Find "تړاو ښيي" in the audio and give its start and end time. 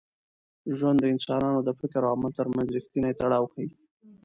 3.21-3.69